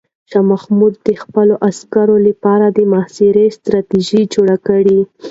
[0.29, 4.99] شاه محمود د خپلو عسکرو لپاره د محاصرې ستراتیژي جوړه کړه.